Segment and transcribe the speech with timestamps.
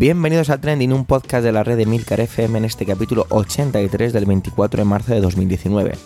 [0.00, 4.12] Bienvenidos a Trending, un podcast de la red de Milcar FM en este capítulo 83
[4.12, 5.98] del 24 de marzo de 2019.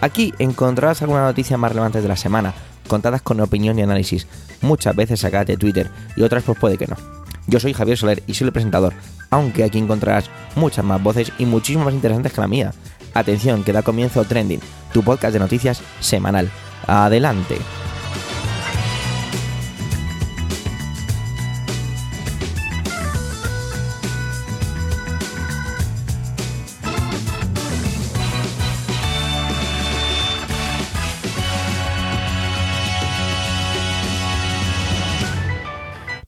[0.00, 2.54] Aquí encontrarás algunas noticias más relevantes de la semana,
[2.88, 4.26] contadas con opinión y análisis,
[4.62, 6.96] muchas veces sacadas de Twitter y otras pues puede que no.
[7.46, 8.94] Yo soy Javier Soler y soy el presentador,
[9.28, 12.72] aunque aquí encontrarás muchas más voces y muchísimo más interesantes que la mía.
[13.12, 14.60] Atención, que da comienzo Trending,
[14.94, 16.50] tu podcast de noticias semanal.
[16.86, 17.58] Adelante.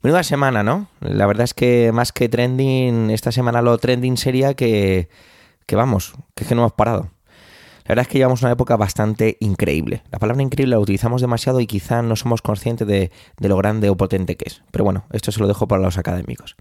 [0.08, 0.86] Menuda semana, ¿no?
[1.00, 5.10] La verdad es que más que trending, esta semana lo trending sería que,
[5.66, 7.10] que vamos, que es que no hemos parado.
[7.84, 10.02] La verdad es que llevamos una época bastante increíble.
[10.10, 13.90] La palabra increíble la utilizamos demasiado y quizá no somos conscientes de, de, lo grande
[13.90, 14.62] o potente que es.
[14.70, 16.56] Pero bueno, esto se lo dejo para los académicos.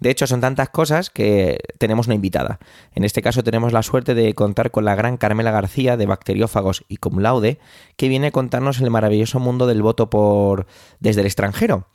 [0.00, 2.58] De hecho, son tantas cosas que tenemos una invitada.
[2.96, 6.84] En este caso tenemos la suerte de contar con la gran Carmela García de Bacteriófagos
[6.88, 7.60] y Cum Laude,
[7.96, 10.66] que viene a contarnos el maravilloso mundo del voto por
[10.98, 11.86] desde el extranjero.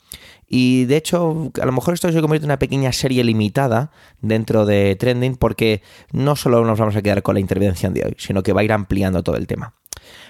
[0.48, 4.66] Y de hecho, a lo mejor esto se convierte en una pequeña serie limitada dentro
[4.66, 8.42] de Trending porque no solo nos vamos a quedar con la intervención de hoy, sino
[8.42, 9.74] que va a ir ampliando todo el tema.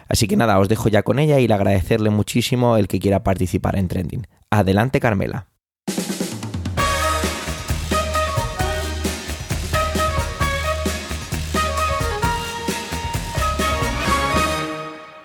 [0.09, 3.25] Así que nada, os dejo ya con ella y le agradecerle muchísimo el que quiera
[3.25, 4.27] participar en Trending.
[4.51, 5.49] Adelante, Carmela.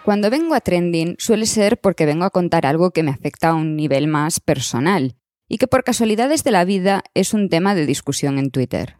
[0.10, 3.54] Cuando vengo a Trending suele ser porque vengo a contar algo que me afecta a
[3.54, 5.16] un nivel más personal
[5.48, 8.98] y que por casualidades de la vida es un tema de discusión en Twitter.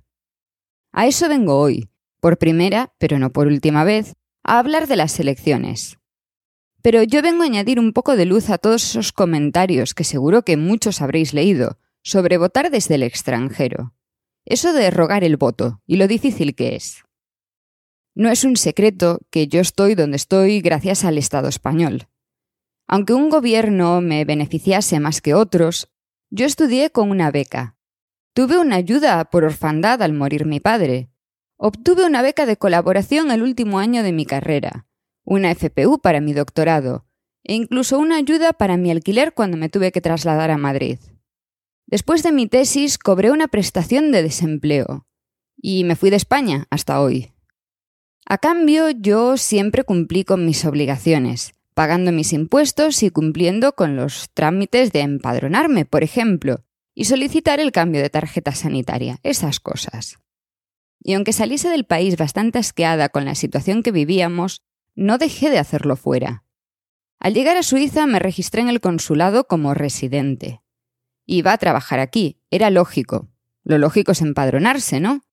[0.92, 5.20] A eso vengo hoy, por primera, pero no por última vez, a hablar de las
[5.20, 5.98] elecciones.
[6.84, 10.44] Pero yo vengo a añadir un poco de luz a todos esos comentarios que seguro
[10.44, 13.96] que muchos habréis leído sobre votar desde el extranjero.
[14.46, 17.04] Eso de rogar el voto y lo difícil que es.
[18.20, 22.10] No es un secreto que yo estoy donde estoy gracias al Estado español.
[22.86, 25.90] Aunque un gobierno me beneficiase más que otros,
[26.30, 27.78] yo estudié con una beca.
[28.34, 31.10] Tuve una ayuda por orfandad al morir mi padre.
[31.56, 34.86] Obtuve una beca de colaboración el último año de mi carrera,
[35.24, 37.06] una FPU para mi doctorado,
[37.46, 41.00] e incluso una ayuda para mi alquiler cuando me tuve que trasladar a Madrid.
[41.88, 45.08] Después de mi tesis cobré una prestación de desempleo,
[45.56, 47.32] y me fui de España hasta hoy.
[48.32, 54.30] A cambio, yo siempre cumplí con mis obligaciones, pagando mis impuestos y cumpliendo con los
[54.36, 56.64] trámites de empadronarme, por ejemplo,
[56.94, 60.20] y solicitar el cambio de tarjeta sanitaria, esas cosas.
[61.02, 64.62] Y aunque saliese del país bastante asqueada con la situación que vivíamos,
[64.94, 66.44] no dejé de hacerlo fuera.
[67.20, 70.62] Al llegar a Suiza me registré en el consulado como residente.
[71.26, 73.28] Iba a trabajar aquí, era lógico.
[73.64, 75.24] Lo lógico es empadronarse, ¿no?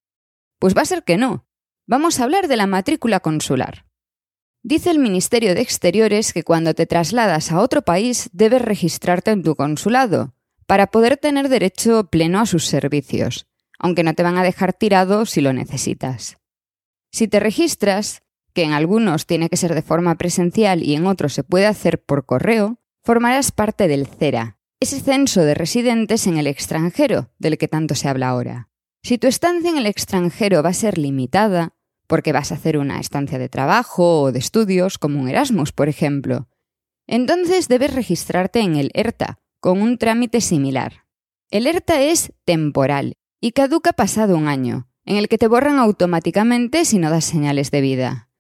[0.59, 1.46] Pues va a ser que no,
[1.89, 3.85] Vamos a hablar de la matrícula consular.
[4.65, 9.45] Dice el Ministerio de Exteriores que cuando te trasladas a otro país debes registrarte en
[9.45, 10.35] tu consulado
[10.67, 13.47] para poder tener derecho pleno a sus servicios,
[13.79, 16.39] aunque no te van a dejar tirado si lo necesitas.
[17.13, 21.35] Si te registras, que en algunos tiene que ser de forma presencial y en otros
[21.35, 26.49] se puede hacer por correo, formarás parte del CERA, ese censo de residentes en el
[26.49, 28.71] extranjero del que tanto se habla ahora.
[29.05, 31.76] Si tu estancia en el extranjero va a ser limitada,
[32.07, 35.89] porque vas a hacer una estancia de trabajo o de estudios, como un Erasmus, por
[35.89, 36.49] ejemplo,
[37.07, 41.05] entonces debes registrarte en el ERTA, con un trámite similar.
[41.51, 46.85] El ERTA es temporal y caduca pasado un año, en el que te borran automáticamente
[46.85, 48.31] si no das señales de vida.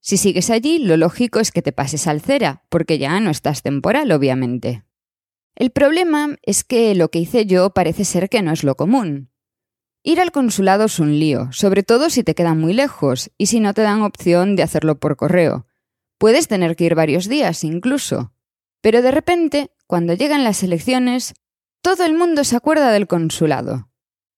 [0.00, 3.62] Si sigues allí, lo lógico es que te pases al CERA, porque ya no estás
[3.62, 4.84] temporal, obviamente.
[5.54, 9.29] El problema es que lo que hice yo parece ser que no es lo común.
[10.02, 13.60] Ir al consulado es un lío, sobre todo si te quedan muy lejos y si
[13.60, 15.66] no te dan opción de hacerlo por correo.
[16.18, 18.32] Puedes tener que ir varios días incluso.
[18.80, 21.34] Pero de repente, cuando llegan las elecciones,
[21.82, 23.90] todo el mundo se acuerda del consulado.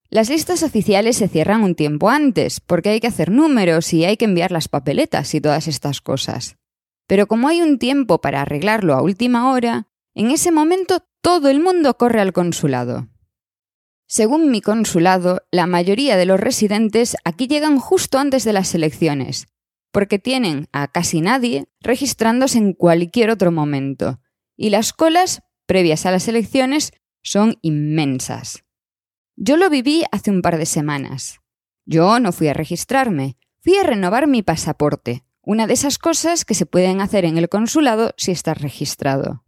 [0.09, 4.17] Las listas oficiales se cierran un tiempo antes, porque hay que hacer números y hay
[4.17, 6.57] que enviar las papeletas y todas estas cosas.
[7.07, 11.61] Pero como hay un tiempo para arreglarlo a última hora, en ese momento todo el
[11.61, 13.07] mundo corre al consulado.
[14.07, 19.47] Según mi consulado, la mayoría de los residentes aquí llegan justo antes de las elecciones,
[19.91, 24.19] porque tienen a casi nadie registrándose en cualquier otro momento,
[24.55, 26.91] y las colas previas a las elecciones
[27.23, 28.63] son inmensas.
[29.35, 31.39] Yo lo viví hace un par de semanas.
[31.85, 36.53] Yo no fui a registrarme, fui a renovar mi pasaporte, una de esas cosas que
[36.53, 39.42] se pueden hacer en el consulado si estás registrado.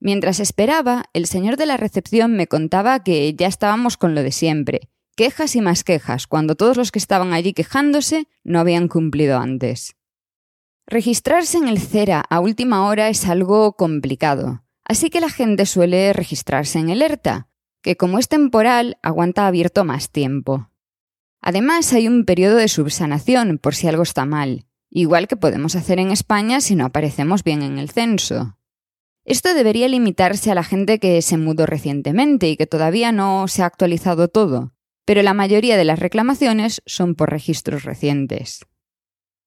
[0.00, 4.32] Mientras esperaba, el señor de la recepción me contaba que ya estábamos con lo de
[4.32, 9.38] siempre, quejas y más quejas, cuando todos los que estaban allí quejándose no habían cumplido
[9.38, 9.96] antes.
[10.86, 16.14] Registrarse en el CERA a última hora es algo complicado, así que la gente suele
[16.14, 17.48] registrarse en el ERTA,
[17.82, 20.70] que como es temporal, aguanta abierto más tiempo.
[21.42, 25.98] Además, hay un periodo de subsanación por si algo está mal, igual que podemos hacer
[25.98, 28.56] en España si no aparecemos bien en el censo.
[29.24, 33.62] Esto debería limitarse a la gente que se mudó recientemente y que todavía no se
[33.62, 34.72] ha actualizado todo,
[35.04, 38.60] pero la mayoría de las reclamaciones son por registros recientes.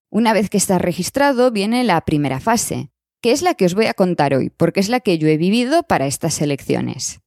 [0.09, 3.87] Una vez que estás registrado viene la primera fase, que es la que os voy
[3.87, 7.21] a contar hoy, porque es la que yo he vivido para estas elecciones.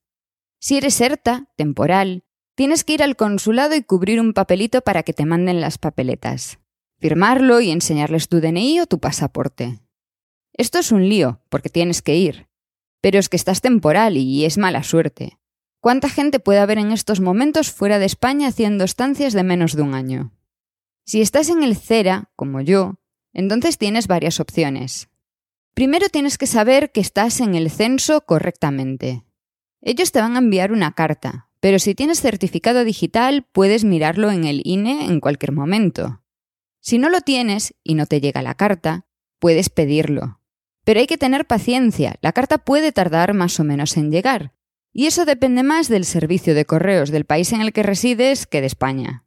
[0.60, 5.12] Si eres ERTA, temporal, tienes que ir al consulado y cubrir un papelito para que
[5.12, 6.58] te manden las papeletas,
[6.98, 9.80] firmarlo y enseñarles tu DNI o tu pasaporte.
[10.58, 12.48] Esto es un lío, porque tienes que ir.
[13.02, 15.38] Pero es que estás temporal y es mala suerte.
[15.80, 19.82] ¿Cuánta gente puede haber en estos momentos fuera de España haciendo estancias de menos de
[19.82, 20.32] un año?
[21.04, 22.98] Si estás en el CERA, como yo,
[23.34, 25.10] entonces tienes varias opciones.
[25.74, 29.24] Primero tienes que saber que estás en el censo correctamente.
[29.82, 34.44] Ellos te van a enviar una carta, pero si tienes certificado digital puedes mirarlo en
[34.44, 36.22] el INE en cualquier momento.
[36.80, 39.06] Si no lo tienes y no te llega la carta,
[39.38, 40.40] puedes pedirlo.
[40.86, 44.52] Pero hay que tener paciencia, la carta puede tardar más o menos en llegar,
[44.92, 48.60] y eso depende más del servicio de correos del país en el que resides que
[48.60, 49.24] de España.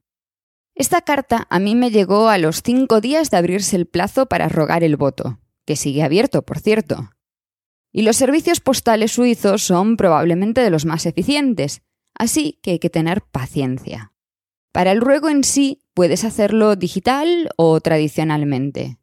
[0.74, 4.48] Esta carta a mí me llegó a los cinco días de abrirse el plazo para
[4.48, 7.12] rogar el voto, que sigue abierto, por cierto.
[7.92, 11.82] Y los servicios postales suizos son probablemente de los más eficientes,
[12.14, 14.14] así que hay que tener paciencia.
[14.72, 18.98] Para el ruego en sí puedes hacerlo digital o tradicionalmente.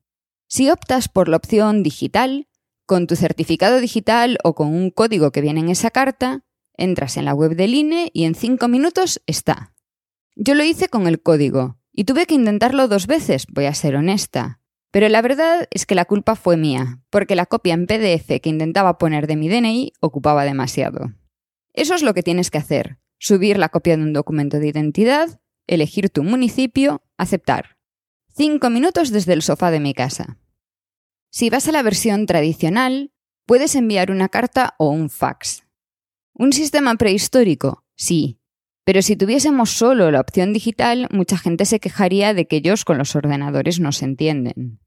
[0.49, 2.49] Si optas por la opción digital,
[2.87, 6.45] con tu certificado digital o con un código que viene en esa carta,
[6.77, 9.75] entras en la web del INE y en cinco minutos está.
[10.37, 13.97] Yo lo hice con el código y tuve que intentarlo dos veces, voy a ser
[13.97, 14.61] honesta.
[14.93, 18.49] Pero la verdad es que la culpa fue mía, porque la copia en PDF que
[18.49, 21.13] intentaba poner de mi DNI ocupaba demasiado.
[21.73, 22.99] Eso es lo que tienes que hacer.
[23.19, 27.76] Subir la copia de un documento de identidad, elegir tu municipio, aceptar.
[28.39, 30.37] Cinco minutos desde el sofá de mi casa.
[31.31, 33.11] Si vas a la versión tradicional,
[33.47, 35.65] puedes enviar una carta o un fax.
[36.35, 37.87] ¿Un sistema prehistórico?
[37.97, 38.39] Sí.
[38.85, 42.99] Pero si tuviésemos solo la opción digital, mucha gente se quejaría de que ellos con
[42.99, 44.81] los ordenadores no se entienden.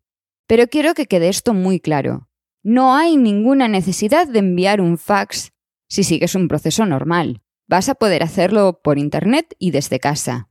[0.46, 2.30] Pero quiero que quede esto muy claro.
[2.62, 5.54] No hay ninguna necesidad de enviar un fax
[5.88, 7.42] si sigues un proceso normal.
[7.68, 10.50] Vas a poder hacerlo por Internet y desde casa.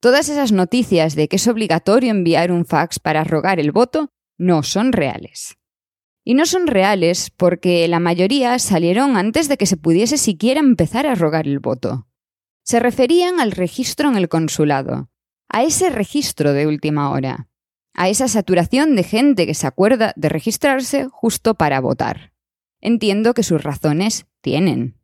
[0.00, 4.62] Todas esas noticias de que es obligatorio enviar un fax para rogar el voto no
[4.62, 5.58] son reales.
[6.24, 11.06] Y no son reales porque la mayoría salieron antes de que se pudiese siquiera empezar
[11.06, 12.06] a rogar el voto.
[12.62, 15.10] Se referían al registro en el consulado,
[15.50, 17.48] a ese registro de última hora,
[17.92, 22.32] a esa saturación de gente que se acuerda de registrarse justo para votar.
[22.80, 24.99] Entiendo que sus razones tienen.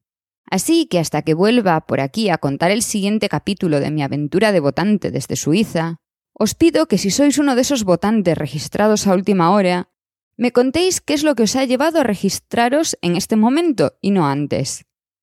[0.48, 4.52] Así que hasta que vuelva por aquí a contar el siguiente capítulo de mi aventura
[4.52, 5.96] de votante desde Suiza,
[6.32, 9.90] os pido que si sois uno de esos votantes registrados a última hora,
[10.36, 14.10] me contéis qué es lo que os ha llevado a registraros en este momento y
[14.10, 14.84] no antes.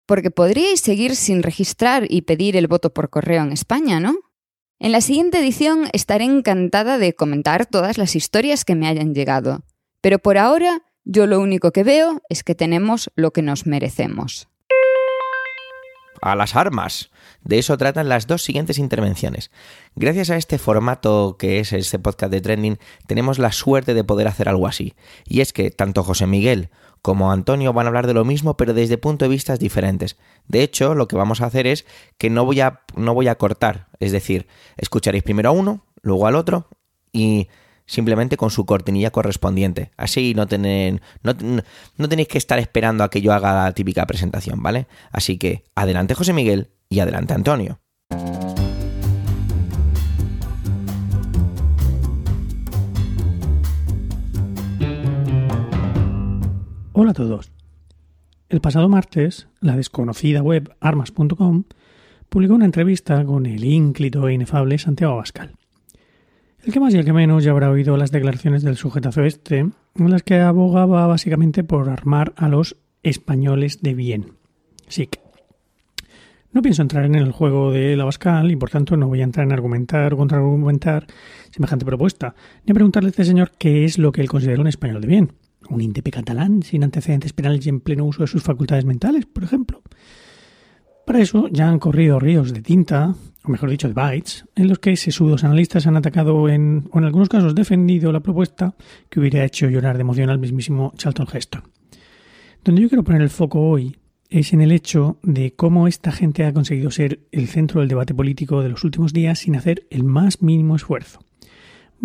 [0.06, 4.16] Porque podríais seguir sin registrar y pedir el voto por correo en España, ¿no?
[4.80, 9.64] En la siguiente edición estaré encantada de comentar todas las historias que me hayan llegado,
[10.02, 14.50] pero por ahora yo lo único que veo es que tenemos lo que nos merecemos
[16.22, 17.12] a las armas.
[17.44, 19.52] De eso tratan las dos siguientes intervenciones.
[19.96, 24.28] Gracias a este formato que es este podcast de trending, tenemos la suerte de poder
[24.28, 24.96] hacer algo así.
[25.26, 26.70] Y es que tanto José Miguel
[27.02, 30.18] como Antonio van a hablar de lo mismo, pero desde puntos de vista diferentes.
[30.48, 31.86] De hecho, lo que vamos a hacer es
[32.18, 33.88] que no voy a, no voy a cortar.
[34.00, 36.68] Es decir, escucharéis primero a uno, luego al otro
[37.14, 37.48] y
[37.88, 39.92] simplemente con su cortinilla correspondiente.
[39.98, 40.46] Así no,
[41.24, 44.88] no, tenéis que estar esperando a que yo haga la típica presentación, ¿vale?
[45.12, 47.80] Así que adelante José Miguel y adelante Antonio.
[56.94, 57.52] Hola a todos.
[58.50, 61.66] El pasado martes, la desconocida web armas.com
[62.30, 65.57] publicó una entrevista con el ínclito e inefable Santiago Abascal.
[66.64, 69.60] El que más y el que menos ya habrá oído las declaraciones del sujetazo este,
[69.60, 74.34] en las que abogaba básicamente por armar a los españoles de bien.
[74.88, 75.10] Sí.
[76.52, 79.26] No pienso entrar en el juego de la Bascal y por tanto no voy a
[79.26, 81.06] entrar en argumentar o contraargumentar
[81.52, 82.34] semejante propuesta,
[82.66, 85.08] ni a preguntarle a este señor qué es lo que él considera un español de
[85.08, 85.34] bien.
[85.70, 89.44] un índipe catalán sin antecedentes penales y en pleno uso de sus facultades mentales, por
[89.44, 89.82] ejemplo.
[91.08, 94.80] Para eso ya han corrido ríos de tinta, o mejor dicho, de bytes, en los
[94.80, 98.76] que sesudos analistas han atacado en, o en algunos casos defendido la propuesta
[99.10, 101.64] que hubiera hecho llorar de emoción al mismísimo Charlton Heston.
[102.62, 103.96] Donde yo quiero poner el foco hoy
[104.30, 108.14] es en el hecho de cómo esta gente ha conseguido ser el centro del debate
[108.14, 111.22] político de los últimos días sin hacer el más mínimo esfuerzo.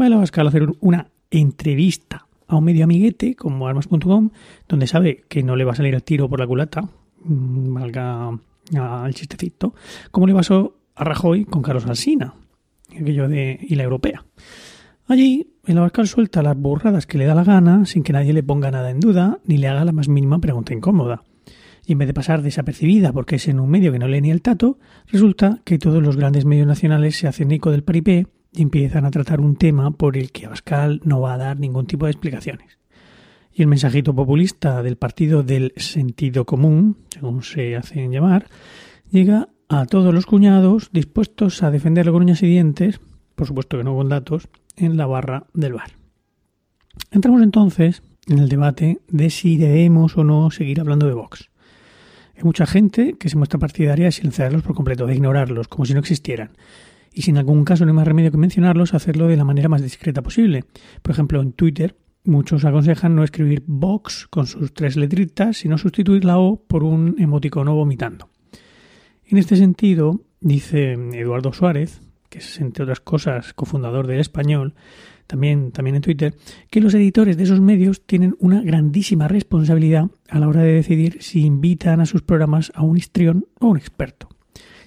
[0.00, 4.30] Va a Abascal hacer una entrevista a un medio amiguete como armas.com,
[4.68, 6.82] donde sabe que no le va a salir el tiro por la culata,
[7.24, 8.38] mm, valga
[8.76, 9.74] al chistecito,
[10.10, 12.34] como le pasó a Rajoy con Carlos Alsina,
[12.90, 14.24] aquello de y la europea.
[15.06, 18.42] Allí, el Abascal suelta las burradas que le da la gana, sin que nadie le
[18.42, 21.22] ponga nada en duda, ni le haga la más mínima pregunta incómoda.
[21.84, 24.30] Y en vez de pasar desapercibida porque es en un medio que no lee ni
[24.30, 28.62] el tato, resulta que todos los grandes medios nacionales se hacen eco del paripé y
[28.62, 32.06] empiezan a tratar un tema por el que Abascal no va a dar ningún tipo
[32.06, 32.78] de explicaciones.
[33.54, 38.46] Y el mensajito populista del partido del sentido común, según se hacen llamar,
[39.10, 43.00] llega a todos los cuñados dispuestos a defenderlo con uñas y dientes,
[43.34, 45.92] por supuesto que no con datos, en la barra del bar.
[47.10, 51.50] Entramos entonces en el debate de si debemos o no seguir hablando de Vox.
[52.36, 55.92] Hay mucha gente que se muestra partidaria de silenciarlos por completo, de ignorarlos, como si
[55.92, 56.50] no existieran.
[57.12, 59.68] Y si en algún caso no hay más remedio que mencionarlos, hacerlo de la manera
[59.68, 60.64] más discreta posible.
[61.02, 61.94] Por ejemplo, en Twitter,
[62.24, 67.16] muchos aconsejan no escribir Vox con sus tres letritas, sino sustituir la O por un
[67.18, 68.28] emoticono vomitando.
[69.24, 74.74] En este sentido, dice Eduardo Suárez, que es entre otras cosas cofundador del español,
[75.26, 76.34] también, también en Twitter,
[76.70, 81.22] que los editores de esos medios tienen una grandísima responsabilidad a la hora de decidir
[81.22, 84.28] si invitan a sus programas a un histrión o un experto.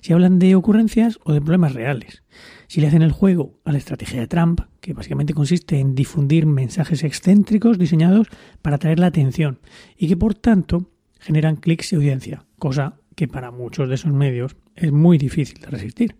[0.02, 2.24] Si hablan de ocurrencias o de problemas reales.
[2.68, 6.46] Si le hacen el juego a la estrategia de Trump, que básicamente consiste en difundir
[6.46, 8.28] mensajes excéntricos diseñados
[8.62, 9.60] para atraer la atención
[9.98, 14.56] y que por tanto generan clics y audiencia, cosa que para muchos de esos medios
[14.76, 16.16] es muy difícil de resistir.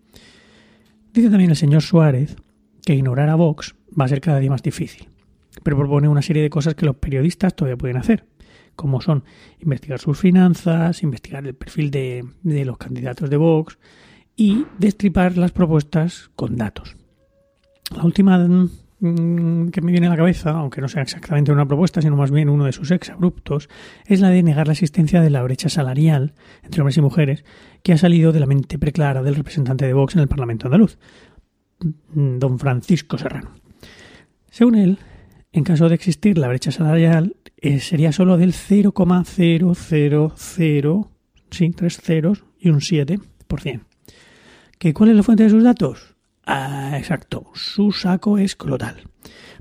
[1.12, 2.36] Dice también el señor Suárez
[2.84, 5.08] que ignorar a Vox va a ser cada día más difícil,
[5.62, 8.26] pero propone una serie de cosas que los periodistas todavía pueden hacer,
[8.76, 9.24] como son
[9.60, 13.78] investigar sus finanzas, investigar el perfil de, de los candidatos de Vox
[14.36, 16.96] y destripar las propuestas con datos.
[17.94, 18.38] La última
[18.98, 22.30] Mm, que me viene a la cabeza, aunque no sea exactamente una propuesta, sino más
[22.30, 23.68] bien uno de sus exabruptos,
[24.06, 27.44] es la de negar la existencia de la brecha salarial entre hombres y mujeres
[27.82, 30.98] que ha salido de la mente preclara del representante de Vox en el Parlamento andaluz,
[32.14, 33.50] mm, don Francisco Serrano.
[34.50, 34.98] Según él,
[35.52, 39.74] en caso de existir la brecha salarial, eh, sería solo del 0,000,
[41.50, 43.95] sí, tres ceros y un 7%.
[44.78, 46.16] ¿Que ¿Cuál es la fuente de sus datos?
[46.44, 49.08] Ah, exacto, su saco es colotal.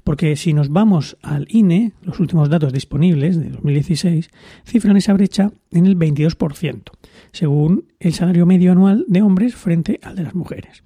[0.03, 4.29] Porque si nos vamos al INE, los últimos datos disponibles de 2016
[4.65, 6.83] cifran esa brecha en el 22%,
[7.31, 10.83] según el salario medio anual de hombres frente al de las mujeres.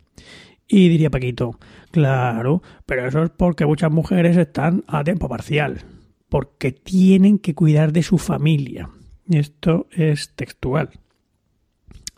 [0.68, 1.60] Y diría Paquito,
[1.92, 5.82] claro, pero eso es porque muchas mujeres están a tiempo parcial,
[6.30, 8.90] porque tienen que cuidar de su familia.
[9.30, 10.92] Esto es textual.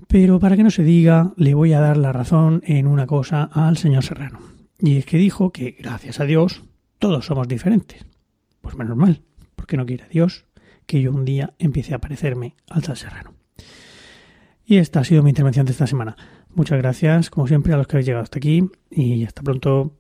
[0.08, 3.44] Pero para que no se diga, le voy a dar la razón en una cosa
[3.44, 4.55] al señor Serrano.
[4.80, 6.64] Y es que dijo que, gracias a Dios,
[7.00, 8.06] todos somos diferentes.
[8.62, 9.22] Pues menos mal,
[9.56, 10.46] porque no quiere Dios
[10.86, 13.34] que yo un día empiece a parecerme al tal serrano.
[14.66, 16.16] Y esta ha sido mi intervención de esta semana.
[16.54, 19.94] Muchas gracias, como siempre, a los que habéis llegado hasta aquí y hasta pronto.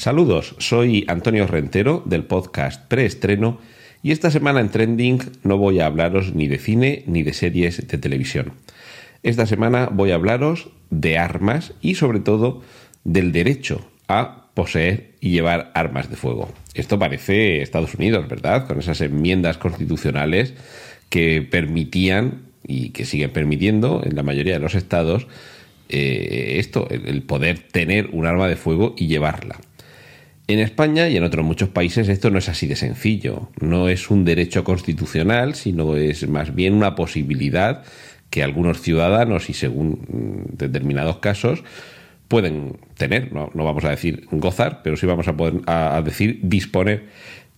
[0.00, 3.60] Saludos, soy Antonio Rentero del podcast Preestreno
[4.02, 7.86] y esta semana en Trending no voy a hablaros ni de cine ni de series
[7.86, 8.54] de televisión.
[9.22, 12.62] Esta semana voy a hablaros de armas y sobre todo
[13.04, 16.50] del derecho a poseer y llevar armas de fuego.
[16.72, 18.66] Esto parece Estados Unidos, ¿verdad?
[18.66, 20.54] Con esas enmiendas constitucionales
[21.10, 25.26] que permitían y que siguen permitiendo en la mayoría de los estados
[25.90, 29.60] eh, esto, el poder tener un arma de fuego y llevarla.
[30.50, 33.50] En España y en otros muchos países esto no es así de sencillo.
[33.60, 37.84] No es un derecho constitucional, sino es más bien una posibilidad
[38.30, 41.62] que algunos ciudadanos y según mm, determinados casos
[42.26, 47.04] pueden tener, no, vamos a decir gozar, pero sí vamos a, poder, a, decir disponer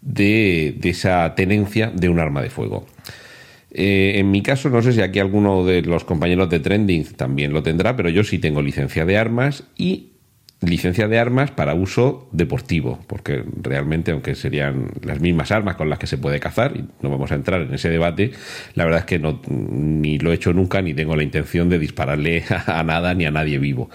[0.03, 2.85] de, esa tenencia de un arma de fuego.
[3.71, 7.55] Eh, en mi caso, no sé si aquí alguno de los compañeros de Trending también
[7.55, 10.12] lo tendrá, pero yo sí tengo licencia de armas y
[10.63, 15.99] licencia de armas para uso deportivo, porque realmente, aunque serían las mismas armas con las
[15.99, 18.33] que se puede cazar, y no vamos a entrar en ese debate,
[18.75, 21.79] la verdad es que no, ni lo he hecho nunca, ni tengo la intención de
[21.79, 23.91] dispararle a nada ni a nadie vivo.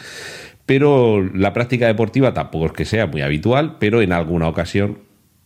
[0.66, 5.00] Pero la práctica deportiva tampoco es que sea muy habitual, pero en alguna ocasión,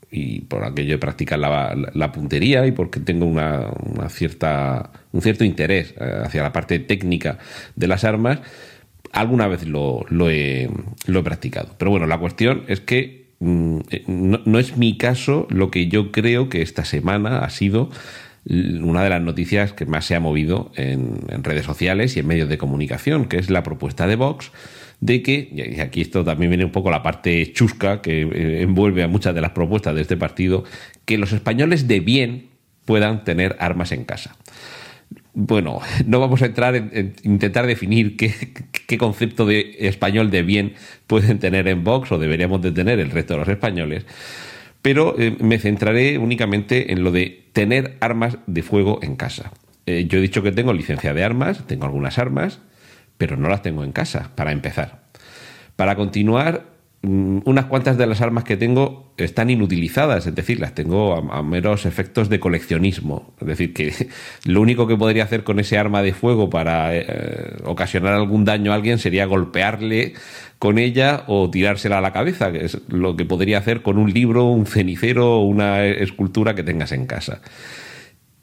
[0.10, 5.46] y por aquello de practicar la, puntería y porque tengo una, una cierta, un cierto
[5.46, 7.38] interés eh, hacia la parte técnica
[7.76, 8.40] de las armas,
[9.12, 10.70] alguna vez lo, he,
[11.24, 11.76] practicado.
[11.78, 16.12] Pero bueno, la cuestión es que mm, eh, no, es mi caso lo que yo
[16.12, 17.90] creo que esta semana ha sido
[18.44, 22.50] una de las noticias que más se ha movido en, redes sociales y en medios
[22.50, 24.52] de comunicación, que es la propuesta de Vox
[25.00, 29.04] de que, y aquí esto también viene un poco la parte chusca que eh, envuelve
[29.04, 30.64] a muchas de las propuestas de este partido,
[31.06, 32.50] que los españoles de bien
[32.86, 34.36] puedan tener armas en casa
[35.34, 40.74] bueno, no vamos a entrar en, intentar definir qué, concepto de español de bien
[41.08, 44.06] pueden tener en Vox o deberíamos de tener el resto de los españoles,
[44.82, 49.52] pero eh, me centraré únicamente en lo de tener armas de fuego en casa.
[49.86, 52.60] Eh, yo he dicho que tengo licencia de armas, tengo algunas armas,
[53.18, 55.04] pero no las tengo en casa, para empezar.
[55.76, 56.71] Para continuar,
[57.04, 61.88] unas cuantas de las armas que tengo están inutilizadas, es decir, las tengo a, meros
[61.88, 63.34] efectos de coleccionismo.
[63.42, 64.10] Es decir, que
[64.46, 68.72] lo único que podría hacer con ese arma de fuego para eh, ocasionar algún daño
[68.72, 70.14] a alguien sería golpearle
[70.60, 74.14] con ella o tirársela a la cabeza, que es lo que podría hacer con un
[74.14, 77.42] libro, un cenicero o una escultura que tengas en casa.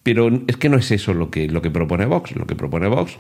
[0.03, 2.35] Pero es que no es eso lo que, lo que propone Vox.
[2.35, 3.19] Lo que propone Vox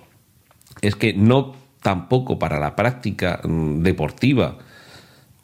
[0.81, 4.59] es que no tampoco para la práctica mm, deportiva,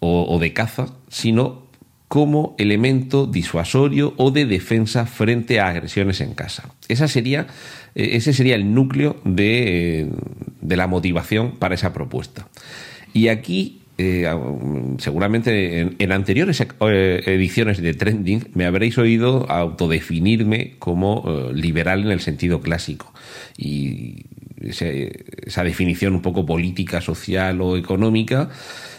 [0.01, 1.65] o, de caza, sino
[2.09, 6.71] como elemento disuasorio o de defensa frente a agresiones en casa.
[6.89, 7.47] Esa sería,
[7.95, 10.11] eh, ese sería el núcleo de,
[10.61, 12.49] la motivación para esa propuesta.
[13.13, 14.29] Y aquí eh,
[14.99, 22.21] seguramente en, anteriores eh, ediciones de Trending me habréis oído autodefinirme como liberal en el
[22.21, 23.13] sentido clásico.
[23.57, 24.27] Y
[24.67, 28.51] esa definición un poco política, social o económica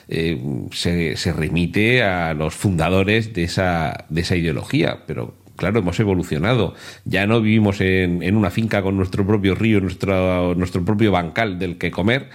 [0.08, 0.39] eh,
[0.71, 6.75] se, remite a los fundadores de esa, de esa ideología, pero claro, hemos evolucionado.
[7.06, 11.78] Ya no vivimos en, una finca con nuestro propio río, nuestro, nuestro propio bancal del
[11.78, 12.30] que comer,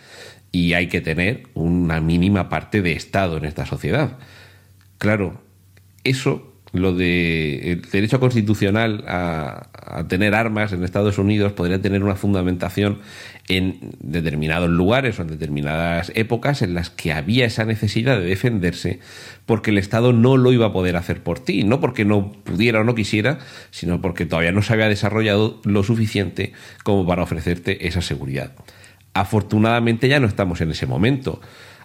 [0.52, 4.18] y hay que tener una mínima parte de Estado en esta sociedad.
[4.98, 5.40] Claro,
[6.02, 9.66] eso lo de el derecho constitucional a,
[10.08, 13.00] tener armas en Estados Unidos podría tener una fundamentación
[13.48, 19.00] en determinados lugares o en determinadas épocas en las que había esa necesidad de defenderse
[19.46, 22.80] porque el Estado no lo iba a poder hacer por ti, no porque no pudiera
[22.80, 23.38] o no quisiera,
[23.72, 26.52] sino porque todavía no se había desarrollado lo suficiente
[26.84, 28.52] como para ofrecerte esa seguridad.
[29.12, 31.40] Afortunadamente ya no estamos en ese momento.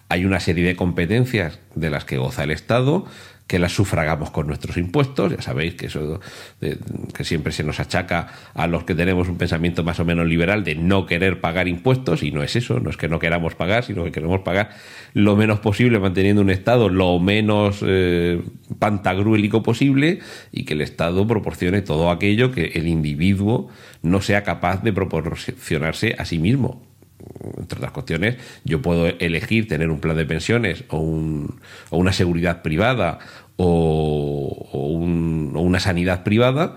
[0.08, 3.06] Hay una serie de competencias de las que goza el Estado,
[3.46, 6.20] que las sufragamos con nuestros impuestos, ya sabéis que eso
[7.14, 10.64] que siempre se nos achaca a los que tenemos un pensamiento más o menos liberal
[10.64, 13.84] de no querer pagar impuestos, y no es eso, no es que no queramos pagar,
[13.84, 14.70] sino que queremos pagar
[15.14, 18.42] lo menos posible manteniendo un Estado lo menos eh,
[18.78, 20.18] pantagruélico posible
[20.50, 23.68] y que el Estado proporcione todo aquello que el individuo
[24.02, 26.82] no sea capaz de proporcionarse a sí mismo
[27.56, 32.12] entre otras cuestiones, yo puedo elegir tener un plan de pensiones o, un, o una
[32.12, 33.18] seguridad privada
[33.56, 36.76] o, o, una sanidad privada,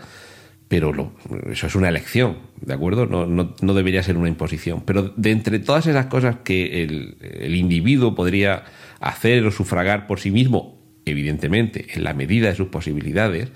[0.67, 1.13] pero
[1.51, 3.05] eso es una elección, ¿de acuerdo?
[3.05, 4.83] No, no, no, debería ser una imposición.
[4.85, 8.63] Pero de entre todas esas cosas que el, el individuo podría
[8.99, 13.51] hacer o sufragar por sí mismo, evidentemente, en la medida de sus posibilidades,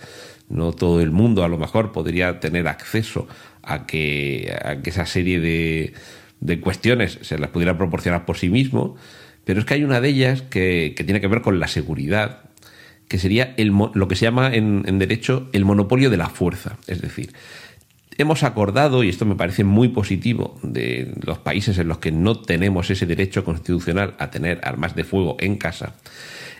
[0.49, 3.27] no todo el mundo a lo mejor podría tener acceso
[3.61, 5.93] a que, a que esa serie de,
[6.43, 8.95] de cuestiones se las pudiera proporcionar por sí mismo,
[9.45, 12.49] pero es que hay una de ellas que, tiene que ver con la seguridad,
[13.07, 16.77] que sería el, lo que se llama en, en derecho el monopolio de la fuerza.
[16.87, 17.31] Es decir,
[18.17, 22.39] hemos acordado, y esto me parece muy positivo, de los países en los que no
[22.39, 25.95] tenemos ese derecho constitucional a tener armas de fuego en casa,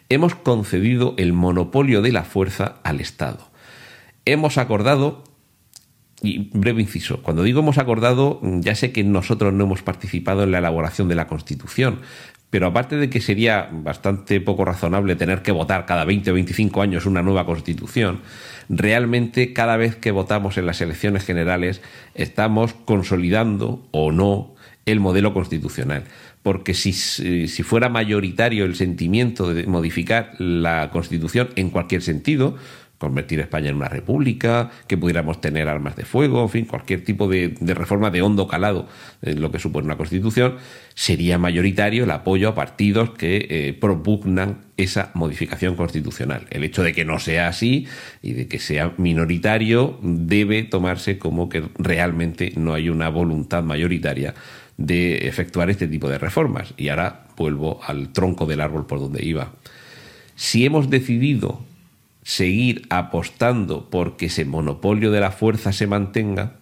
[0.08, 3.50] hemos concedido el monopolio de la fuerza al Estado.
[4.26, 5.24] Hemos acordado
[6.24, 10.52] y breve inciso, cuando digo hemos acordado, ya sé que nosotros no hemos participado en
[10.52, 12.00] la elaboración de la Constitución,
[12.50, 16.82] pero aparte de que sería bastante poco razonable tener que votar cada 20 o 25
[16.82, 18.22] años una nueva constitución,
[18.70, 21.82] realmente cada vez que votamos en las elecciones generales
[22.14, 24.54] estamos consolidando o no
[24.86, 26.04] el modelo constitucional.
[26.44, 32.56] Porque si, si fuera mayoritario el sentimiento de modificar la constitución en cualquier sentido,
[33.04, 37.28] convertir España en una república, que pudiéramos tener armas de fuego, en fin, cualquier tipo
[37.28, 38.88] de, reforma de hondo calado
[39.22, 40.56] en lo que supone una constitución,
[40.94, 46.48] sería mayoritario el apoyo a partidos que eh, propugnan esa modificación constitucional.
[46.50, 47.88] El hecho de que no sea así
[48.22, 54.34] y de que sea minoritario debe tomarse como que realmente no hay una voluntad mayoritaria
[54.78, 56.74] de efectuar este tipo de reformas.
[56.78, 59.52] Y ahora vuelvo al tronco del árbol por donde iba.
[60.36, 61.66] Si hemos decidido
[62.24, 66.54] seguir apostando porque ese monopolio de la fuerza se mantenga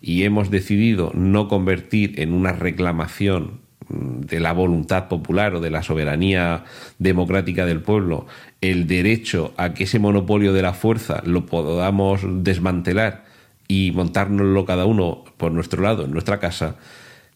[0.00, 5.70] y hemos decidido no convertir en una reclamación mm, de la voluntad popular o de
[5.70, 6.64] la soberanía
[6.98, 8.26] democrática del pueblo
[8.60, 13.24] el derecho a que ese monopolio de la fuerza lo podamos desmantelar
[13.68, 16.76] y montárnoslo cada uno por nuestro lado en nuestra casa,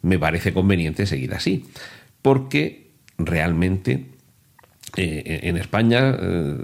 [0.03, 1.65] me parece conveniente seguir así.
[2.23, 4.10] Porque realmente
[4.97, 6.57] eh, en España, eh,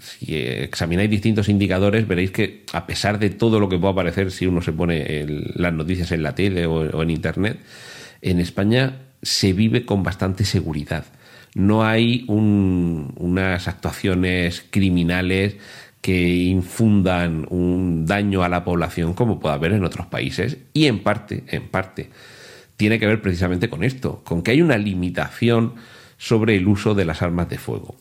[0.00, 4.46] si examináis distintos indicadores, veréis que a pesar de todo lo que pueda aparecer si
[4.46, 7.58] uno se pone las noticias en la tele o, en Internet,
[8.22, 11.04] en España se vive con bastante seguridad.
[11.54, 15.56] No hay unas actuaciones criminales
[16.00, 21.02] que infundan un daño a la población como puede haber en otros países y en
[21.02, 22.10] parte, en parte,
[22.76, 25.74] tiene que ver precisamente con esto, con que hay una limitación
[26.18, 27.96] sobre el uso de las armas de fuego.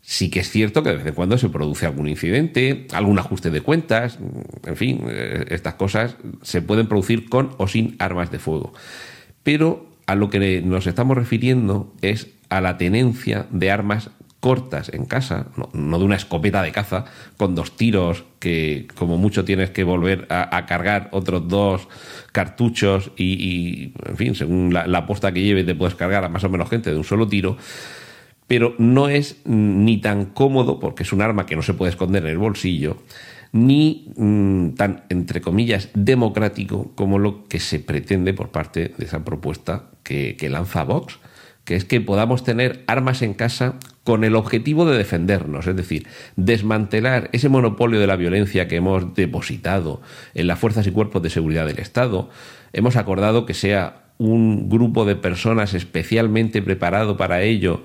[0.00, 3.50] Sí que es cierto que de vez en cuando se produce algún incidente, algún ajuste
[3.50, 4.18] de cuentas,
[4.66, 8.74] en fin, eh, estas cosas se pueden producir con o sin armas de fuego.
[9.42, 14.10] Pero a lo que nos estamos refiriendo es a la tenencia de armas
[14.44, 17.06] cortas en casa, no, de una escopeta de caza
[17.38, 21.88] con dos tiros que como mucho tienes que volver a, cargar otros dos
[22.30, 26.44] cartuchos y, en fin, según la, la posta que lleves te puedes cargar a más
[26.44, 27.56] o menos gente de un solo tiro,
[28.46, 32.24] pero no es ni tan cómodo porque es un arma que no se puede esconder
[32.24, 32.98] en el bolsillo,
[33.52, 39.24] ni mm, tan, entre comillas, democrático como lo que se pretende por parte de esa
[39.24, 41.18] propuesta que, que lanza Vox
[41.64, 46.06] que es que podamos tener armas en casa con el objetivo de defendernos, es decir,
[46.36, 50.02] desmantelar ese monopolio de la violencia que hemos depositado
[50.34, 52.28] en las fuerzas y cuerpos de seguridad del Estado.
[52.74, 57.82] Hemos acordado que sea un grupo de personas especialmente preparado para ello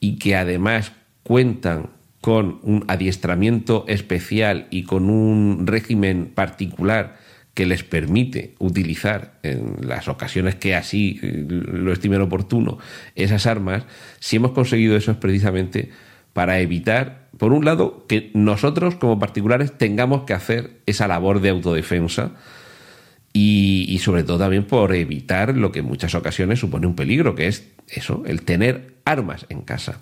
[0.00, 7.16] y que además cuentan con un adiestramiento especial y con un régimen particular
[7.58, 12.78] que les permite utilizar en las ocasiones que así eh, lo estimen oportuno
[13.16, 13.82] esas armas,
[14.20, 15.90] si hemos conseguido eso es precisamente
[16.34, 21.48] para evitar, por un lado, que nosotros como particulares tengamos que hacer esa labor de
[21.48, 22.30] autodefensa
[23.32, 27.48] y, sobre todo también por evitar lo que en muchas ocasiones supone un peligro, que
[27.48, 29.98] es eso, el tener armas en casa.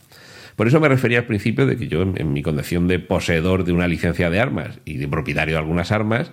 [0.57, 3.73] Por eso me refería al principio de que yo, en mi condición de poseedor de
[3.73, 6.31] una licencia de armas y de propietario de algunas armas,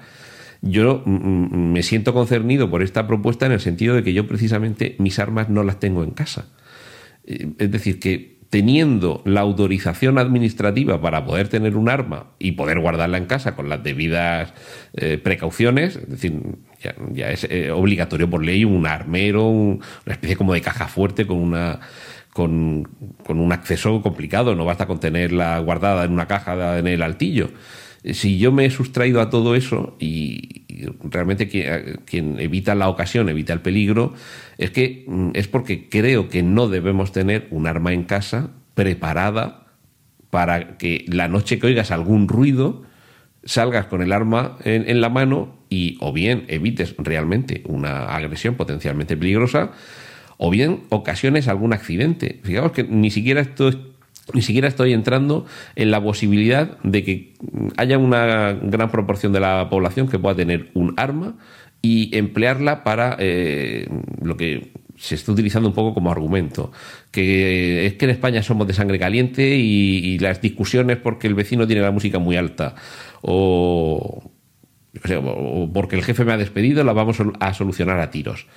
[0.64, 4.28] yo mm, mm, me siento concernido por esta propuesta en el sentido de que yo
[4.28, 6.48] precisamente mis armas no las tengo en casa.
[7.26, 12.80] Eh, es decir, que teniendo la autorización administrativa para poder tener un arma y poder
[12.80, 14.54] guardarla en casa con las debidas
[14.94, 16.40] eh, precauciones, es decir,
[17.14, 21.38] ya, es eh, obligatorio por ley un armero, una especie como de caja fuerte con
[21.40, 21.80] una
[22.32, 22.88] con,
[23.28, 27.50] un acceso complicado, no basta con tenerla guardada en una caja en el altillo
[28.12, 30.66] si yo me he sustraído a todo eso y,
[31.04, 34.14] realmente quien, evita la ocasión, evita el peligro,
[34.58, 39.68] es que mm, es porque creo que no debemos tener un arma en casa preparada
[40.30, 42.84] para que la noche que oigas algún ruido
[43.46, 48.56] salgas con el arma en, en la mano y o bien evites realmente una agresión
[48.56, 49.72] potencialmente peligrosa
[50.38, 52.40] o bien ocasiones algún accidente.
[52.44, 53.78] Fijaos que ni siquiera esto es
[54.34, 57.34] ni siquiera estoy entrando en la posibilidad de que
[57.76, 61.36] haya una gran proporción de la población que pueda tener un arma
[61.82, 63.88] y emplearla para eh,
[64.22, 66.72] lo que se está utilizando un poco como argumento,
[67.12, 71.68] que es que en España somos de sangre caliente y, las discusiones porque el vecino
[71.68, 72.76] tiene la música muy alta
[73.22, 74.32] o,
[75.18, 78.48] o porque el jefe me ha despedido la vamos a solucionar a tiros.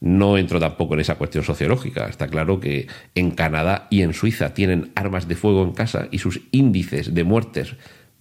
[0.00, 2.06] No entro tampoco en esa cuestión sociológica.
[2.06, 6.18] Está claro que en Canadá y en Suiza tienen armas de fuego en casa y
[6.18, 7.76] sus índices de muertes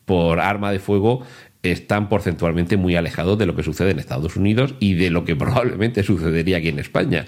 [0.05, 1.23] por arma de fuego
[1.63, 5.35] están porcentualmente muy alejados de lo que sucede en Estados Unidos y de lo que
[5.35, 7.25] probablemente sucedería aquí en España.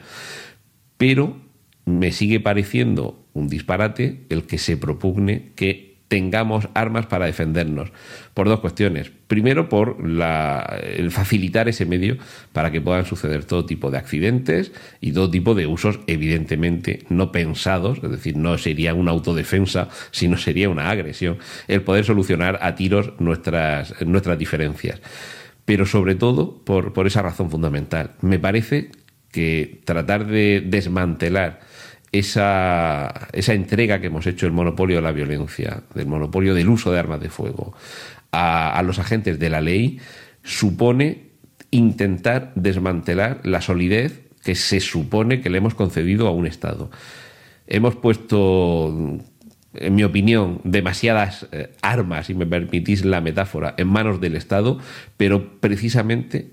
[0.98, 1.38] Pero
[1.86, 7.92] me sigue pareciendo un disparate el que se propugne que tengamos armas para defendernos.
[8.34, 9.12] Por dos cuestiones.
[9.28, 12.18] Primero, por el facilitar ese medio
[12.54, 17.32] para que puedan suceder todo tipo de accidentes y todo tipo de usos, evidentemente, no
[17.32, 22.76] pensados, es decir, no sería una autodefensa, sino sería una agresión, el poder solucionar a
[22.76, 25.02] tiros nuestras, nuestras diferencias.
[25.66, 28.12] Pero sobre todo por, por esa razón fundamental.
[28.22, 28.92] Me parece
[29.32, 31.60] que tratar de desmantelar
[32.12, 36.92] esa, esa entrega que hemos hecho el monopolio de la violencia, del monopolio del uso
[36.92, 37.74] de armas de fuego
[38.32, 40.00] a, los agentes de la ley,
[40.44, 41.32] supone
[41.72, 46.90] intentar desmantelar la solidez que se supone que le hemos concedido a un Estado.
[47.68, 49.20] Hemos puesto,
[49.74, 54.80] en mi opinión, demasiadas eh, armas, si me permitís la metáfora, en manos del Estado,
[55.18, 56.52] pero precisamente,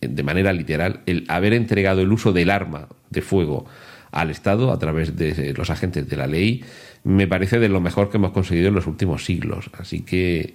[0.00, 3.66] de manera literal, el haber entregado el uso del arma de fuego
[4.12, 6.62] al Estado a través de los agentes de la ley,
[7.02, 9.70] me parece de lo mejor que hemos conseguido en los últimos siglos.
[9.72, 10.52] Así que,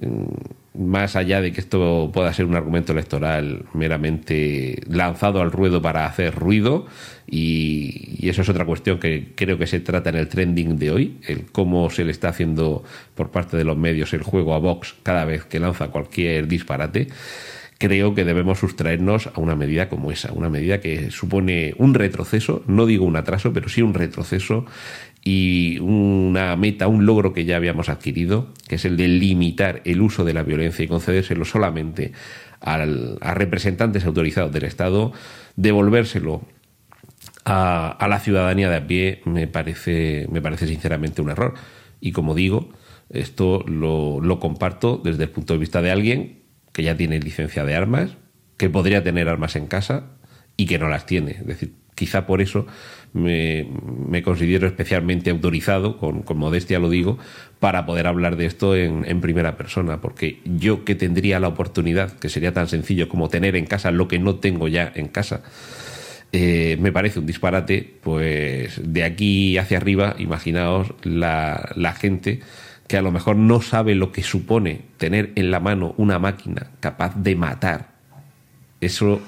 [0.00, 5.82] mm, más allá de que esto pueda ser un argumento electoral meramente lanzado al ruedo
[5.82, 6.86] para hacer ruido,
[7.26, 11.18] y, eso es otra cuestión que creo que se trata en el trending de hoy,
[11.26, 12.84] el cómo se le está haciendo
[13.14, 17.08] por parte de los medios el juego a Vox cada vez que lanza cualquier disparate
[17.82, 22.62] creo que debemos sustraernos a una medida como esa, una medida que supone un retroceso,
[22.68, 24.66] no digo un atraso, pero sí un retroceso
[25.24, 30.00] y una meta, un logro que ya habíamos adquirido, que es el de limitar el
[30.00, 32.12] uso de la violencia y concedérselo solamente
[32.60, 35.12] a representantes autorizados del Estado,
[35.56, 36.42] devolvérselo
[37.44, 41.54] a, la ciudadanía de a pie, me parece, me parece sinceramente un error.
[42.00, 42.70] Y como digo,
[43.10, 46.41] esto lo, lo comparto desde el punto de vista de alguien
[46.72, 48.16] que ya tiene licencia de armas,
[48.56, 50.04] que podría tener armas en casa
[50.56, 51.32] y que no las tiene.
[51.32, 52.66] Es decir, quizá por eso
[53.12, 53.66] me,
[54.22, 57.18] considero especialmente autorizado, con, modestia lo digo,
[57.60, 62.12] para poder hablar de esto en, en, primera persona, porque yo que tendría la oportunidad,
[62.18, 65.42] que sería tan sencillo como tener en casa lo que no tengo ya en casa,
[66.32, 72.40] eh, me parece un disparate, pues de aquí hacia arriba, imaginaos la, la gente
[72.92, 76.72] que a lo mejor no sabe lo que supone tener en la mano una máquina
[76.78, 77.88] capaz de matar.
[78.82, 79.18] Eso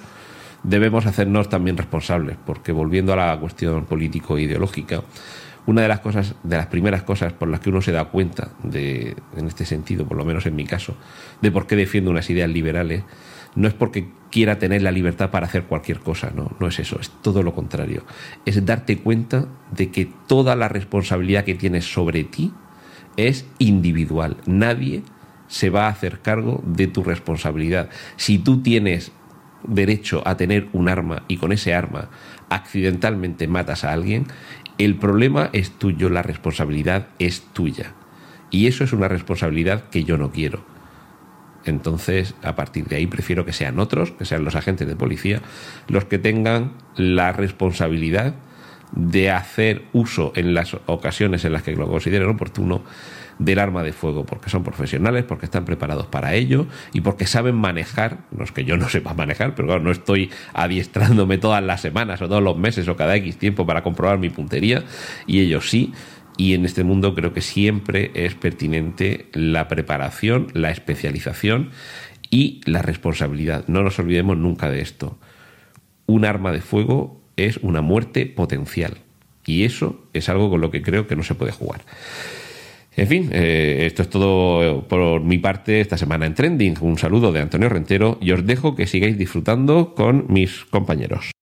[0.62, 5.03] debemos hacernos también responsables, porque volviendo a la cuestión político-ideológica,
[5.64, 8.50] una de las cosas, de las primeras cosas por las que uno se da cuenta
[8.62, 10.94] de, en este sentido, por lo menos en mi caso,
[11.40, 13.03] de por qué defiendo unas ideas liberales,
[13.55, 17.00] no es porque quiera tener la libertad para hacer cualquier cosa, no, no es eso,
[17.00, 18.05] es todo lo contrario.
[18.44, 22.53] Es darte cuenta de que toda la responsabilidad que tienes sobre ti
[23.16, 24.37] es individual.
[24.46, 25.03] Nadie
[25.48, 27.90] se va a hacer cargo de tu responsabilidad.
[28.16, 29.12] Si tú tienes
[29.62, 32.11] derecho a tener un arma y con ese arma
[32.48, 34.27] accidentalmente matas a alguien,
[34.79, 37.92] el problema es tuyo, la responsabilidad es tuya.
[38.50, 40.64] Y eso es una responsabilidad que yo no quiero.
[41.64, 45.40] Entonces, a partir de ahí, prefiero que sean otros, que sean los agentes de policía,
[45.88, 48.35] los que tengan la responsabilidad
[48.94, 52.83] de hacer uso en las ocasiones en las que lo consideren oportuno
[53.38, 57.57] del arma de fuego, porque son profesionales, porque están preparados para ello y porque saben
[57.57, 61.80] manejar, no es que yo no sepa manejar, pero claro, no estoy adiestrándome todas las
[61.80, 64.85] semanas o todos los meses o cada X tiempo para comprobar mi puntería
[65.26, 65.92] y ellos sí.
[66.37, 71.70] Y en este mundo creo que siempre es pertinente la preparación, la especialización
[72.28, 73.64] y la responsabilidad.
[73.68, 75.16] No nos olvidemos nunca de esto.
[76.07, 78.99] Un arma de fuego es una muerte potencial.
[79.47, 81.83] Y eso es algo con lo que creo que no se puede jugar.
[82.97, 86.77] En fin, eh, esto es todo por mi parte esta semana en Trending.
[86.81, 91.33] Un saludo de Antonio Rentero y os dejo que sigáis disfrutando con mis compañeros.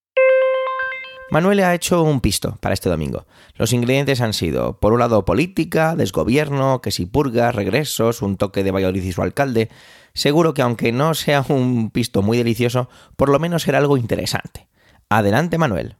[1.30, 3.26] Manuel ha hecho un pisto para este domingo.
[3.56, 8.62] Los ingredientes han sido, por un lado, política, desgobierno, que si purgas, regresos, un toque
[8.62, 9.70] de Valladolid y su alcalde.
[10.12, 14.66] Seguro que aunque no sea un pisto muy delicioso, por lo menos será algo interesante.
[15.14, 15.96] Adelante, Manuel.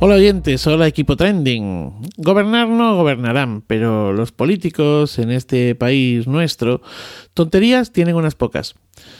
[0.00, 1.92] Hola oyentes, hola equipo trending.
[2.16, 6.82] Gobernar no gobernarán, pero los políticos en este país nuestro,
[7.34, 8.74] tonterías tienen unas pocas.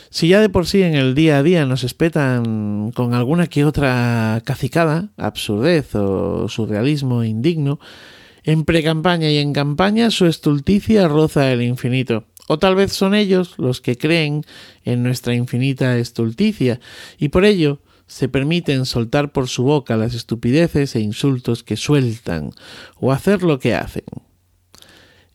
[0.09, 3.65] Si ya de por sí en el día a día nos espetan con alguna que
[3.65, 7.79] otra cacicada, absurdez o surrealismo indigno,
[8.45, 12.25] en precampaña y en campaña su estulticia roza el infinito.
[12.49, 14.45] O tal vez son ellos los que creen
[14.85, 16.81] en nuestra infinita estulticia
[17.19, 22.51] y por ello se permiten soltar por su boca las estupideces e insultos que sueltan
[22.97, 24.05] o hacer lo que hacen.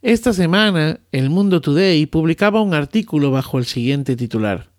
[0.01, 4.74] Esta semana, El Mundo Today publicaba un artículo bajo el siguiente titular.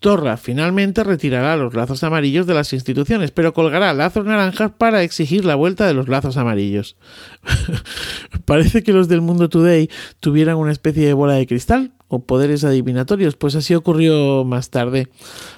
[0.00, 5.44] Torra finalmente retirará los lazos amarillos de las instituciones, pero colgará lazos naranjas para exigir
[5.44, 6.96] la vuelta de los lazos amarillos.
[8.44, 12.64] Parece que los del Mundo Today tuvieran una especie de bola de cristal o poderes
[12.64, 15.08] adivinatorios, pues así ocurrió más tarde.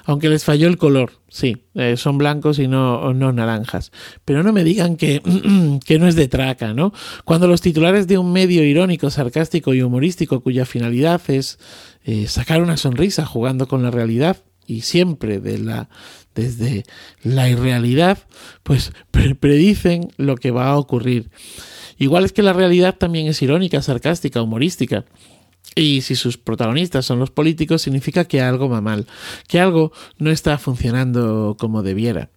[0.05, 3.93] Aunque les falló el color, sí, eh, son blancos y no, no naranjas.
[4.25, 5.23] Pero no me digan que,
[5.87, 6.93] que no es de traca, ¿no?
[7.25, 11.59] Cuando los titulares de un medio irónico, sarcástico y humorístico cuya finalidad es
[12.05, 15.89] eh, sacar una sonrisa jugando con la realidad y siempre de la,
[16.35, 16.85] desde
[17.23, 18.19] la irrealidad,
[18.63, 21.31] pues predicen lo que va a ocurrir.
[21.99, 25.05] Igual es que la realidad también es irónica, sarcástica, humorística.
[25.75, 29.07] Y si sus protagonistas son los políticos, significa que algo va mal,
[29.47, 32.31] que algo no está funcionando como debiera.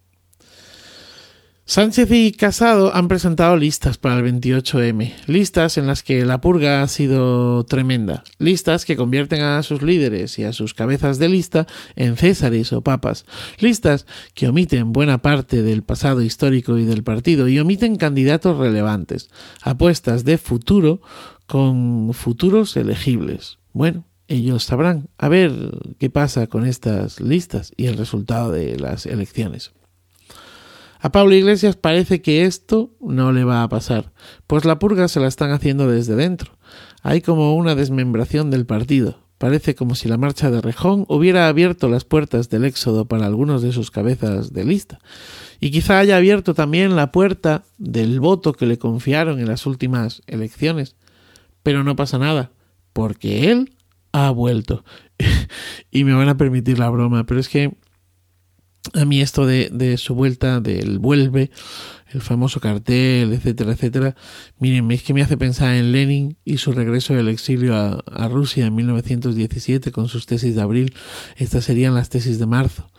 [1.66, 6.82] Sánchez y Casado han presentado listas para el 28M, listas en las que la purga
[6.82, 11.66] ha sido tremenda, listas que convierten a sus líderes y a sus cabezas de lista
[11.96, 13.24] en césares o papas,
[13.60, 19.30] listas que omiten buena parte del pasado histórico y del partido y omiten candidatos relevantes,
[19.62, 21.00] apuestas de futuro
[21.46, 23.56] con futuros elegibles.
[23.72, 25.50] Bueno, ellos sabrán a ver
[25.98, 29.72] qué pasa con estas listas y el resultado de las elecciones.
[31.04, 34.14] A Pablo Iglesias parece que esto no le va a pasar,
[34.46, 36.56] pues la purga se la están haciendo desde dentro.
[37.02, 39.18] Hay como una desmembración del partido.
[39.36, 43.60] Parece como si la marcha de Rejón hubiera abierto las puertas del éxodo para algunos
[43.60, 44.98] de sus cabezas de lista.
[45.60, 50.22] Y quizá haya abierto también la puerta del voto que le confiaron en las últimas
[50.26, 50.96] elecciones.
[51.62, 52.52] Pero no pasa nada,
[52.94, 53.76] porque él
[54.12, 54.86] ha vuelto.
[55.90, 57.76] y me van a permitir la broma, pero es que
[58.92, 61.50] a mí esto de, su vuelta, del vuelve,
[62.12, 64.14] el famoso cartel, etcétera, etcétera,
[64.58, 68.66] miren, es que me hace pensar en Lenin y su regreso del exilio a, Rusia
[68.66, 70.94] en 1917 con sus tesis de abril.
[71.36, 72.90] Estas serían las tesis de marzo.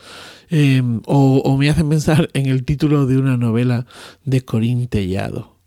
[0.50, 3.86] Eh, o, me hacen pensar en el título de una novela
[4.24, 5.60] de Corín Tellado.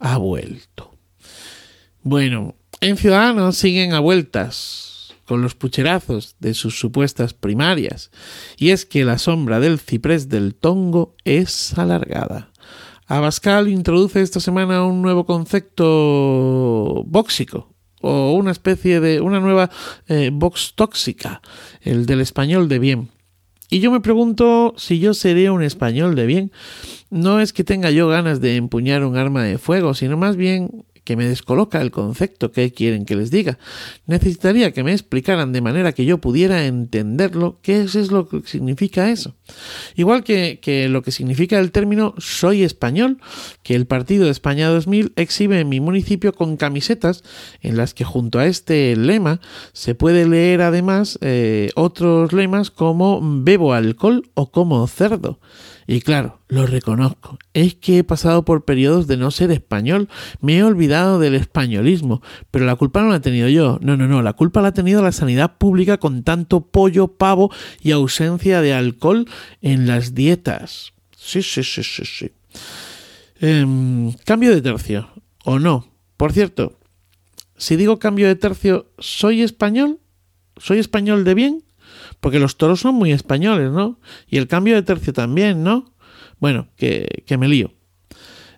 [0.00, 0.96] Ha vuelto.
[2.02, 4.95] Bueno, en Ciudadanos siguen a vueltas
[5.26, 8.10] con los pucherazos de sus supuestas primarias,
[8.56, 12.50] y es que la sombra del ciprés del Tongo es alargada.
[13.06, 19.70] Abascal introduce esta semana un nuevo concepto bóxico, o una especie de una nueva
[20.08, 21.42] eh, box tóxica,
[21.82, 23.10] el del español de bien.
[23.68, 26.52] Y yo me pregunto si yo seré un español de bien.
[27.10, 30.84] No es que tenga yo ganas de empuñar un arma de fuego, sino más bien
[31.06, 33.58] que me descoloca el concepto que quieren que les diga.
[34.06, 39.08] Necesitaría que me explicaran de manera que yo pudiera entenderlo qué es, lo que significa
[39.08, 39.36] eso.
[39.94, 43.18] Igual que, que, lo que significa el término soy español,
[43.62, 47.22] que el Partido de España 2000 exhibe en mi municipio con camisetas
[47.62, 49.40] en las que junto a este lema
[49.72, 55.38] se puede leer además eh, otros lemas como bebo alcohol o como cerdo.
[55.86, 60.08] Y claro, lo reconozco, es que he pasado por periodos de no ser español,
[60.40, 64.08] me he olvidado del españolismo, pero la culpa no la he tenido yo, no, no,
[64.08, 68.60] no, la culpa la ha tenido la sanidad pública con tanto pollo, pavo y ausencia
[68.62, 69.28] de alcohol
[69.62, 70.92] en las dietas.
[71.16, 72.32] Sí, sí, sí, sí, sí.
[73.40, 75.08] Eh, cambio de tercio,
[75.44, 75.86] o no.
[76.16, 76.78] Por cierto,
[77.56, 80.00] si digo cambio de tercio, ¿soy español?
[80.56, 81.65] ¿Soy español de bien?
[82.20, 84.00] Porque los toros son muy españoles, ¿no?
[84.28, 85.92] Y el cambio de tercio también, ¿no?
[86.38, 87.72] Bueno, que, que me lío.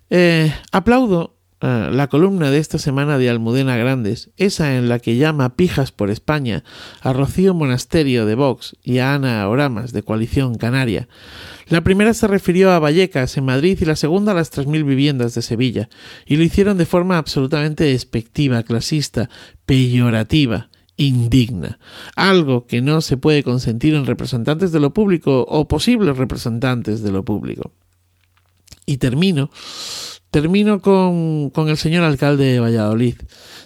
[0.09, 5.17] Eh, aplaudo uh, la columna de esta semana de Almudena Grandes, esa en la que
[5.17, 6.63] llama pijas por España
[7.01, 11.07] a Rocío Monasterio de Vox y a Ana Oramas de Coalición Canaria.
[11.67, 15.35] La primera se refirió a Vallecas en Madrid y la segunda a las 3.000 viviendas
[15.35, 15.89] de Sevilla,
[16.25, 19.29] y lo hicieron de forma absolutamente despectiva, clasista,
[19.67, 20.68] peyorativa
[20.99, 21.79] indigna,
[22.15, 27.11] algo que no se puede consentir en representantes de lo público o posibles representantes de
[27.11, 27.71] lo público.
[28.85, 29.49] Y termino,
[30.31, 33.15] termino con, con el señor alcalde de Valladolid.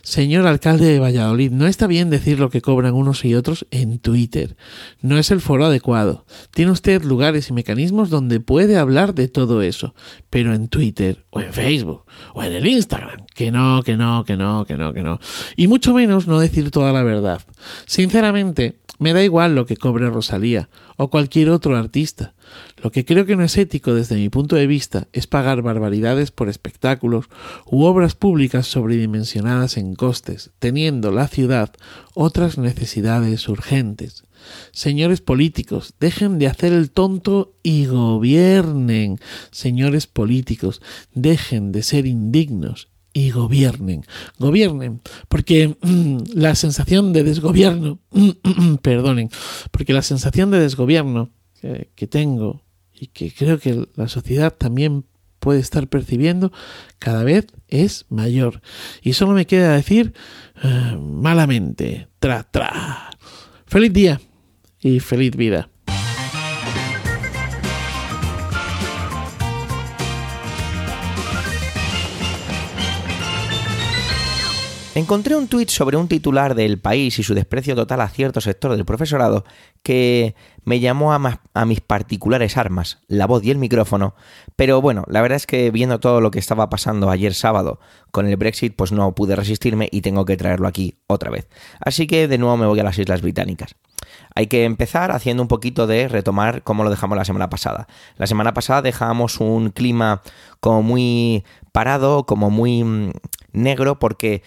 [0.02, 4.00] Señor alcalde de Valladolid, no está bien decir lo que cobran unos y otros en
[4.00, 4.58] Twitter.
[5.02, 6.26] No es el foro adecuado.
[6.52, 9.96] Tiene usted lugares y mecanismos donde puede hablar de todo eso.
[10.30, 12.04] Pero en Twitter, o en Facebook,
[12.34, 15.20] o en el Instagram, que no, que no, que no, que no, que no.
[15.56, 17.42] Y mucho menos no decir toda la verdad.
[17.86, 22.34] Sinceramente, me da igual lo que cobre Rosalía o cualquier otro artista.
[22.82, 26.32] Lo que creo que no es ético desde mi punto de vista es pagar barbaridades
[26.32, 27.26] por espectáculos
[27.66, 31.74] u obras públicas sobredimensionadas en costes, teniendo la ciudad
[32.14, 34.24] otras necesidades urgentes.
[34.72, 39.20] Señores políticos, dejen de hacer el tonto y gobiernen.
[39.52, 40.82] Señores políticos,
[41.14, 44.04] dejen de ser indignos y gobiernen.
[44.40, 48.00] Gobiernen, porque mm, la sensación de desgobierno,
[48.82, 49.30] perdonen,
[49.72, 51.30] porque la sensación de desgobierno
[51.96, 55.06] que, tengo y que creo que la sociedad también
[55.40, 56.52] puede estar percibiendo
[57.00, 58.62] cada vez es mayor.
[59.02, 60.14] Y solo me queda decir
[60.64, 63.12] uh, malamente, tra, tra.
[63.66, 64.22] Feliz día
[64.82, 65.70] y feliz vida.
[74.96, 78.76] Encontré un tuit sobre un titular del país y su desprecio total a cierto sector
[78.76, 79.44] del profesorado
[79.82, 80.36] que
[80.66, 84.14] me llamó a, a, mis particulares armas, la voz y el micrófono,
[84.56, 87.80] pero bueno, la verdad es que viendo todo lo que estaba pasando ayer sábado
[88.12, 91.48] con el Brexit, pues no pude resistirme y tengo que traerlo aquí otra vez.
[91.80, 93.76] Así que de nuevo me voy a las Islas Británicas.
[94.36, 97.88] Hay que empezar haciendo un poquito de retomar cómo lo dejamos la semana pasada.
[98.18, 100.22] La semana pasada dejábamos un clima
[100.60, 103.12] como muy parado, como muy
[103.54, 104.44] negro, porque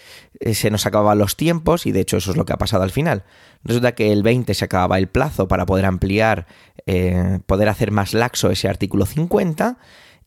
[0.53, 2.91] se nos acababan los tiempos y de hecho eso es lo que ha pasado al
[2.91, 3.25] final.
[3.65, 6.47] Resulta que el 20 se acababa el plazo para poder ampliar,
[6.87, 9.79] eh, poder hacer más laxo ese artículo 50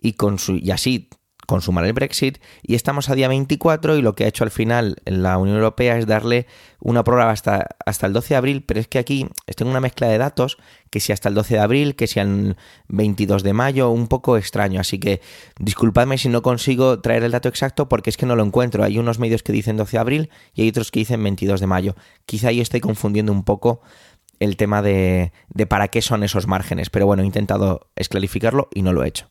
[0.02, 1.10] y, con su, y así
[1.50, 4.98] consumar el Brexit y estamos a día 24 y lo que ha hecho al final
[5.06, 6.46] la Unión Europea es darle
[6.80, 10.08] una prórroga hasta, hasta el 12 de abril, pero es que aquí tengo una mezcla
[10.08, 10.60] de datos
[10.92, 12.56] que si hasta el 12 de abril, que si el
[12.88, 15.22] 22 de mayo, un poco extraño, así que
[15.60, 19.00] disculpadme si no consigo traer el dato exacto porque es que no lo encuentro, hay
[19.00, 21.96] unos medios que dicen 12 de abril y hay otros que dicen 22 de mayo,
[22.28, 23.82] quizá yo estoy confundiendo un poco
[24.40, 28.84] el tema de, de para qué son esos márgenes, pero bueno, he intentado esclarificarlo y
[28.84, 29.28] no lo he hecho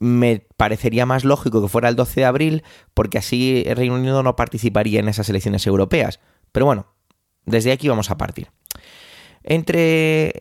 [0.00, 2.62] me parecería más lógico que fuera el 12 de abril,
[2.94, 6.20] porque así el Reino Unido no participaría en esas elecciones europeas.
[6.52, 6.86] Pero bueno,
[7.46, 8.50] desde aquí vamos a partir.
[9.42, 10.32] Entre,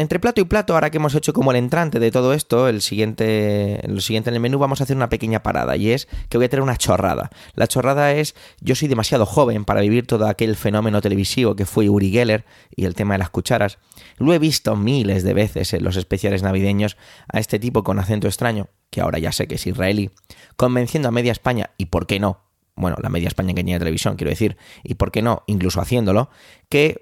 [0.00, 2.80] entre plato y plato, ahora que hemos hecho como el entrante de todo esto, el
[2.80, 6.38] siguiente, lo siguiente en el menú vamos a hacer una pequeña parada y es que
[6.38, 7.30] voy a tener una chorrada.
[7.54, 11.90] La chorrada es, yo soy demasiado joven para vivir todo aquel fenómeno televisivo que fue
[11.90, 13.76] Uri Geller y el tema de las cucharas.
[14.16, 16.96] Lo he visto miles de veces en los especiales navideños
[17.30, 20.10] a este tipo con acento extraño, que ahora ya sé que es israelí,
[20.56, 22.40] convenciendo a media España, y por qué no,
[22.74, 26.30] bueno, la media España que tenía televisión, quiero decir, y por qué no, incluso haciéndolo,
[26.70, 26.98] que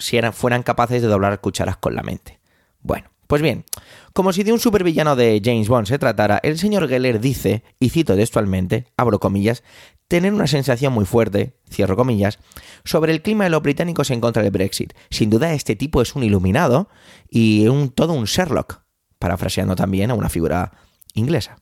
[0.00, 2.40] si eran, fueran capaces de doblar cucharas con la mente.
[2.82, 3.64] Bueno, pues bien,
[4.12, 7.90] como si de un supervillano de James Bond se tratara, el señor Geller dice, y
[7.90, 9.62] cito textualmente, abro comillas,
[10.08, 12.40] tener una sensación muy fuerte, cierro comillas,
[12.84, 14.94] sobre el clima de los británicos en contra del Brexit.
[15.10, 16.88] Sin duda este tipo es un iluminado
[17.28, 18.80] y un, todo un Sherlock,
[19.20, 20.72] parafraseando también a una figura
[21.14, 21.58] inglesa.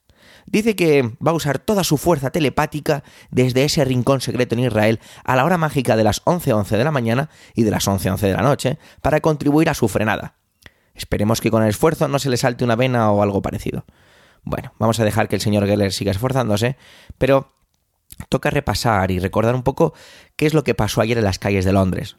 [0.51, 5.01] Dice que va a usar toda su fuerza telepática desde ese rincón secreto en Israel
[5.24, 8.12] a la hora mágica de las 11.11 11 de la mañana y de las 11.11
[8.12, 10.36] 11 de la noche para contribuir a su frenada.
[10.94, 13.84] Esperemos que con el esfuerzo no se le salte una vena o algo parecido.
[14.42, 16.76] Bueno, vamos a dejar que el señor Geller siga esforzándose,
[17.18, 17.53] pero
[18.28, 19.92] toca repasar y recordar un poco
[20.36, 22.16] qué es lo que pasó ayer en las calles de Londres.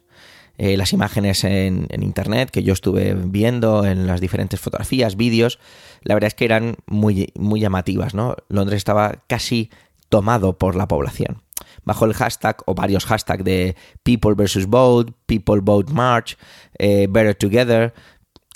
[0.62, 5.58] Eh, las imágenes en, internet que yo estuve viendo en las diferentes fotografías, vídeos,
[6.02, 8.36] la verdad es que eran muy, muy llamativas, ¿no?
[8.50, 9.70] Londres estaba casi
[10.10, 11.40] tomado por la población.
[11.84, 16.36] Bajo el hashtag o varios hashtags de People versus Vote, People Vote March,
[16.78, 17.94] eh, Better Together,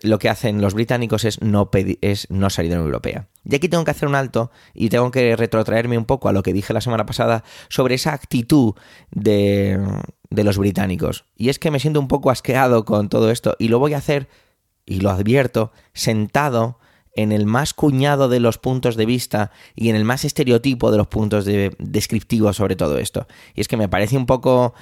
[0.05, 3.29] lo que hacen los británicos es no, es no salir de la Unión Europea.
[3.45, 6.43] Y aquí tengo que hacer un alto y tengo que retrotraerme un poco a lo
[6.43, 8.75] que dije la semana pasada sobre esa actitud
[9.11, 9.81] de,
[10.31, 11.25] de los británicos.
[11.37, 13.99] Y es que me siento un poco asqueado con todo esto y lo voy a
[13.99, 14.29] hacer,
[14.87, 16.79] y lo advierto, sentado
[17.17, 20.99] en el más cuñado de los puntos de vista y en el más estereotipo de
[20.99, 23.27] los puntos de, descriptivos sobre todo esto.
[23.55, 24.75] Y es que me parece un poco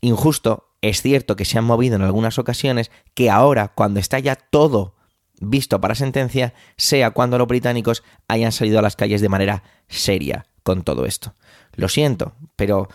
[0.00, 4.36] injusto es cierto que se han movido en algunas ocasiones, que ahora, cuando está ya
[4.36, 4.94] todo
[5.40, 10.46] visto para sentencia, sea cuando los británicos hayan salido a las calles de manera seria
[10.62, 11.34] con todo esto.
[11.74, 12.88] Lo siento, pero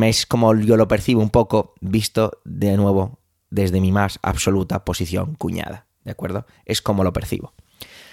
[0.00, 3.18] es como yo lo percibo un poco visto de nuevo
[3.50, 5.86] desde mi más absoluta posición cuñada.
[6.04, 6.46] ¿De acuerdo?
[6.64, 7.52] Es como lo percibo.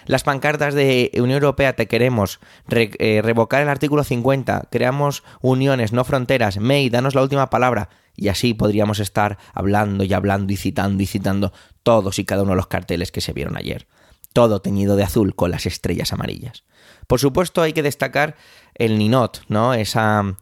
[0.05, 2.39] Las pancartas de Unión Europea te queremos,
[2.69, 7.89] eh, revocar el artículo 50, creamos uniones, no fronteras, May, danos la última palabra.
[8.15, 11.53] Y así podríamos estar hablando y hablando y citando y citando
[11.83, 13.87] todos y cada uno de los carteles que se vieron ayer.
[14.33, 16.63] Todo teñido de azul con las estrellas amarillas.
[17.07, 18.35] Por supuesto hay que destacar
[18.73, 19.73] el ninot, ¿no?
[19.73, 20.35] Esa,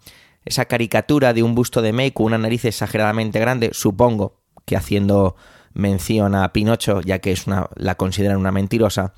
[0.46, 5.36] esa caricatura de un busto de May con una nariz exageradamente grande, supongo que haciendo
[5.74, 9.14] mención a Pinocho, ya que es una, la consideran una mentirosa,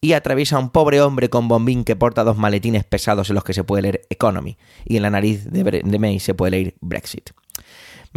[0.00, 3.44] y atraviesa a un pobre hombre con bombín que porta dos maletines pesados en los
[3.44, 6.74] que se puede leer Economy, y en la nariz de, de May se puede leer
[6.80, 7.30] Brexit.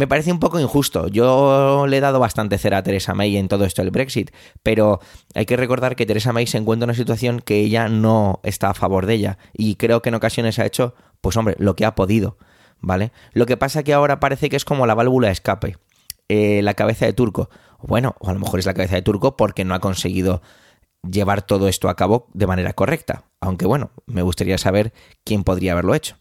[0.02, 1.10] Me parece un poco injusto.
[1.10, 4.32] Yo le he dado bastante cera a Teresa May en todo esto del Brexit,
[4.64, 5.00] pero
[5.36, 8.72] hay que recordar que Teresa May se encuentra en una situación que ella no está
[8.72, 11.86] a favor de ella y creo que en ocasiones ha hecho pues hombre, lo que
[11.86, 12.40] ha podido,
[12.80, 13.12] ¿vale?
[13.34, 15.78] Lo que pasa que ahora parece que es como la válvula de escape,
[16.30, 17.52] eh, la cabeza de turco.
[17.80, 20.42] Bueno, o a lo mejor es la cabeza de turco porque no ha conseguido
[21.08, 23.26] llevar todo esto a cabo de manera correcta.
[23.40, 24.94] Aunque bueno, me gustaría saber
[25.24, 26.21] quién podría haberlo hecho.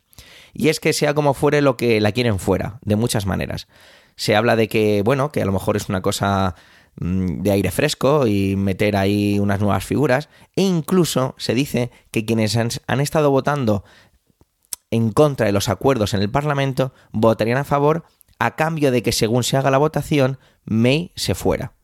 [0.53, 3.69] Y es que sea como fuere lo que la quieren fuera, de muchas maneras.
[4.17, 6.55] Se habla de que, bueno, que a lo mejor es una cosa
[6.97, 10.29] mm, de aire fresco y meter ahí unas nuevas figuras.
[10.57, 13.85] E incluso se dice que quienes han, han estado votando
[14.91, 18.05] en contra de los acuerdos en el Parlamento votarían a favor
[18.39, 21.75] a cambio de que según se haga la votación, May se fuera.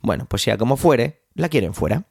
[0.00, 2.04] Bueno, pues sea como fuere, la quieren fuera.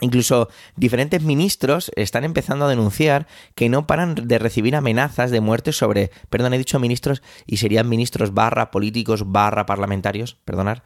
[0.00, 5.72] Incluso diferentes ministros están empezando a denunciar que no paran de recibir amenazas de muerte
[5.72, 10.82] sobre, perdón, he dicho ministros y serían ministros barra políticos barra parlamentarios, perdonar,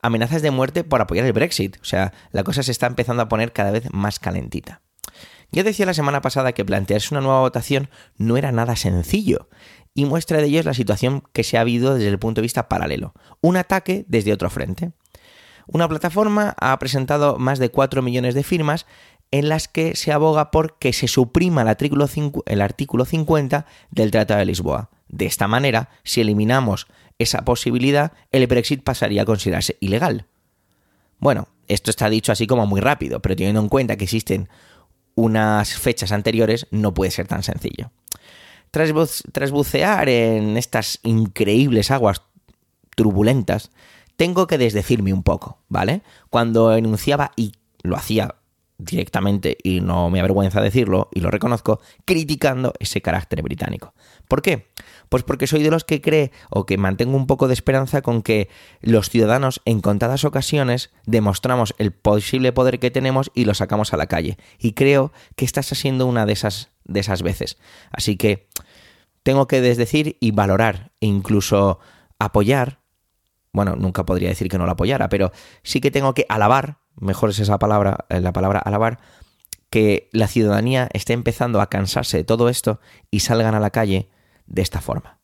[0.00, 1.76] amenazas de muerte por apoyar el Brexit.
[1.82, 4.80] O sea, la cosa se está empezando a poner cada vez más calentita.
[5.52, 9.48] Ya decía la semana pasada que plantearse una nueva votación no era nada sencillo,
[9.94, 12.44] y muestra de ello es la situación que se ha habido desde el punto de
[12.44, 14.92] vista paralelo, un ataque desde otro frente.
[15.66, 18.86] Una plataforma ha presentado más de 4 millones de firmas
[19.30, 22.08] en las que se aboga por que se suprima el artículo,
[22.46, 24.90] el artículo 50 del Tratado de Lisboa.
[25.08, 26.86] De esta manera, si eliminamos
[27.18, 30.26] esa posibilidad, el Brexit pasaría a considerarse ilegal.
[31.18, 34.48] Bueno, esto está dicho así como muy rápido, pero teniendo en cuenta que existen
[35.14, 37.90] unas fechas anteriores, no puede ser tan sencillo.
[38.70, 42.20] Tras, bucear en estas increíbles aguas
[42.94, 43.70] turbulentas,
[44.16, 46.02] tengo que desdecirme un poco, ¿vale?
[46.30, 47.52] Cuando enunciaba y
[47.82, 48.36] lo hacía
[48.78, 53.94] directamente y no me avergüenza decirlo y lo reconozco, criticando ese carácter británico.
[54.28, 54.70] ¿Por qué?
[55.08, 58.22] Pues porque soy de los que cree o que mantengo un poco de esperanza con
[58.22, 58.48] que
[58.80, 63.96] los ciudadanos en contadas ocasiones demostramos el posible poder que tenemos y lo sacamos a
[63.96, 64.36] la calle.
[64.58, 67.58] Y creo que esta está siendo una de esas, de esas veces.
[67.90, 68.48] Así que
[69.22, 71.78] tengo que desdecir y valorar e incluso
[72.18, 72.80] apoyar
[73.56, 75.32] bueno, nunca podría decir que no lo apoyara, pero
[75.62, 78.98] sí que tengo que alabar, mejor es esa palabra, eh, la palabra alabar,
[79.70, 82.80] que la ciudadanía esté empezando a cansarse de todo esto
[83.10, 84.10] y salgan a la calle
[84.46, 85.20] de esta forma.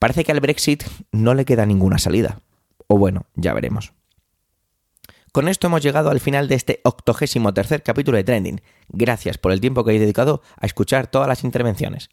[0.00, 0.82] Parece que al Brexit
[1.12, 2.40] no le queda ninguna salida.
[2.88, 3.92] O bueno, ya veremos.
[5.30, 8.60] Con esto hemos llegado al final de este octogésimo tercer capítulo de Trending.
[8.88, 12.10] Gracias por el tiempo que habéis dedicado a escuchar todas las intervenciones.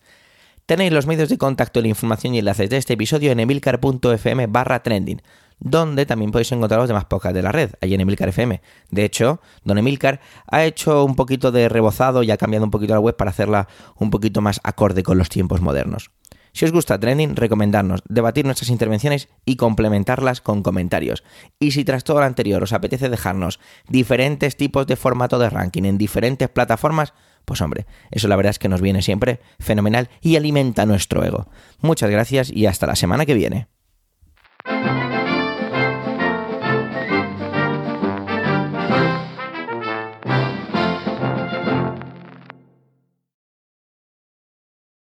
[0.69, 4.83] Tenéis los medios de contacto, la información y enlaces de este episodio en emilcar.fm barra
[4.83, 5.19] trending,
[5.57, 8.61] donde también podéis encontrar los demás podcasts de la red, allí en Emilcar FM.
[8.91, 12.93] De hecho, don Emilcar ha hecho un poquito de rebozado y ha cambiado un poquito
[12.93, 16.11] la web para hacerla un poquito más acorde con los tiempos modernos.
[16.53, 21.23] Si os gusta Trending, recomendarnos, debatir nuestras intervenciones y complementarlas con comentarios.
[21.59, 25.85] Y si tras todo lo anterior os apetece dejarnos diferentes tipos de formato de ranking
[25.85, 27.13] en diferentes plataformas,
[27.45, 31.47] pues hombre, eso la verdad es que nos viene siempre fenomenal y alimenta nuestro ego.
[31.81, 33.67] Muchas gracias y hasta la semana que viene.